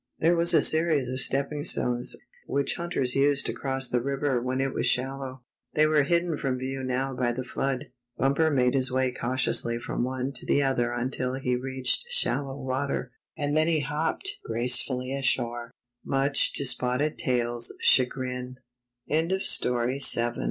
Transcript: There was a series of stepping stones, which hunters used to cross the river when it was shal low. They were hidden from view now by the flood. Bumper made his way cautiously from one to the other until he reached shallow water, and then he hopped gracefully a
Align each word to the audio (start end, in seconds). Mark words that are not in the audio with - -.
There 0.17 0.35
was 0.35 0.55
a 0.55 0.63
series 0.63 1.09
of 1.09 1.19
stepping 1.21 1.63
stones, 1.63 2.15
which 2.47 2.73
hunters 2.73 3.13
used 3.13 3.45
to 3.45 3.53
cross 3.53 3.87
the 3.87 4.01
river 4.01 4.41
when 4.41 4.59
it 4.59 4.73
was 4.73 4.87
shal 4.87 5.19
low. 5.19 5.41
They 5.75 5.85
were 5.85 6.01
hidden 6.01 6.39
from 6.39 6.57
view 6.57 6.81
now 6.83 7.13
by 7.15 7.33
the 7.33 7.43
flood. 7.43 7.91
Bumper 8.17 8.49
made 8.49 8.73
his 8.73 8.91
way 8.91 9.11
cautiously 9.11 9.77
from 9.77 10.03
one 10.03 10.31
to 10.37 10.45
the 10.47 10.63
other 10.63 10.91
until 10.91 11.35
he 11.35 11.55
reached 11.55 12.05
shallow 12.09 12.57
water, 12.59 13.11
and 13.37 13.55
then 13.55 13.67
he 13.67 13.81
hopped 13.81 14.39
gracefully 14.43 15.13
a 15.13 15.21